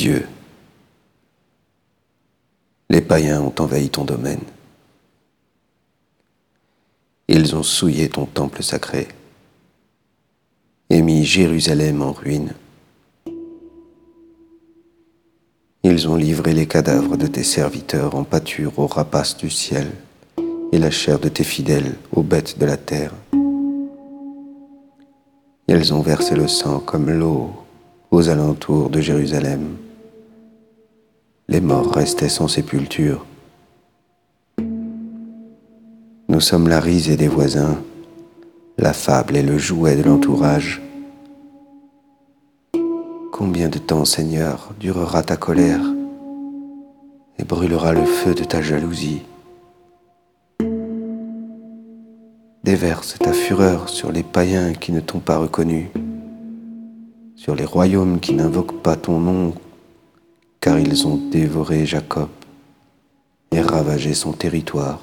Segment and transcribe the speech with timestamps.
[0.00, 0.26] Dieu,
[2.88, 4.40] les païens ont envahi ton domaine.
[7.28, 9.08] Ils ont souillé ton temple sacré
[10.88, 12.54] et mis Jérusalem en ruine.
[15.82, 19.92] Ils ont livré les cadavres de tes serviteurs en pâture aux rapaces du ciel
[20.72, 23.12] et la chair de tes fidèles aux bêtes de la terre.
[25.68, 27.50] Ils ont versé le sang comme l'eau
[28.10, 29.76] aux alentours de Jérusalem.
[31.50, 33.26] Les morts restaient sans sépulture.
[36.28, 37.82] Nous sommes la risée des voisins,
[38.78, 40.80] la fable et le jouet de l'entourage.
[43.32, 45.80] Combien de temps, Seigneur, durera ta colère
[47.40, 49.22] et brûlera le feu de ta jalousie?
[52.62, 55.90] Déverse ta fureur sur les païens qui ne t'ont pas reconnu,
[57.34, 59.52] sur les royaumes qui n'invoquent pas ton nom,
[60.60, 62.28] car ils ont dévoré Jacob
[63.50, 65.00] et ravagé son territoire.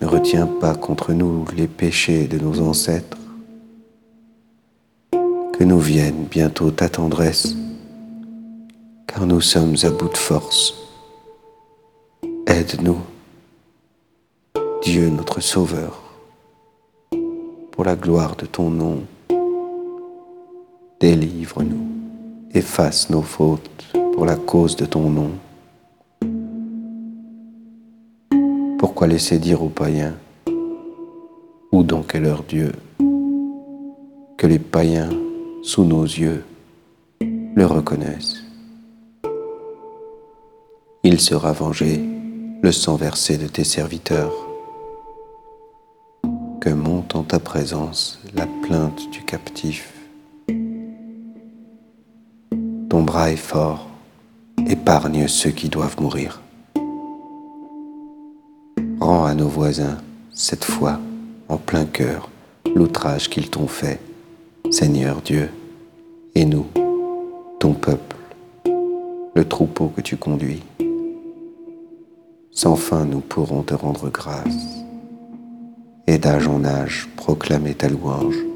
[0.00, 3.18] Ne retiens pas contre nous les péchés de nos ancêtres,
[5.12, 7.54] que nous vienne bientôt ta tendresse,
[9.06, 10.74] car nous sommes à bout de force.
[12.46, 13.00] Aide-nous.
[14.82, 16.00] Dieu notre Sauveur,
[17.70, 19.02] pour la gloire de ton nom,
[20.98, 21.89] délivre-nous,
[22.52, 25.30] efface nos fautes pour la cause de ton nom.
[28.78, 30.14] Pourquoi laisser dire aux païens,
[31.70, 32.72] où donc est leur Dieu,
[34.36, 35.10] que les païens,
[35.62, 36.44] sous nos yeux,
[37.20, 38.42] le reconnaissent?
[41.02, 42.02] Il sera vengé,
[42.62, 44.32] le sang versé de tes serviteurs
[46.60, 49.99] que monte en ta présence la plainte du captif.
[52.90, 53.86] Ton bras est fort,
[54.66, 56.42] épargne ceux qui doivent mourir.
[58.98, 59.98] Rends à nos voisins,
[60.32, 60.98] cette fois,
[61.48, 62.28] en plein cœur,
[62.74, 64.00] l'outrage qu'ils t'ont fait,
[64.72, 65.50] Seigneur Dieu,
[66.34, 66.66] et nous,
[67.60, 68.16] ton peuple,
[69.36, 70.64] le troupeau que tu conduis.
[72.50, 74.84] Sans fin nous pourrons te rendre grâce
[76.08, 78.49] et d'âge en âge proclamer ta louange.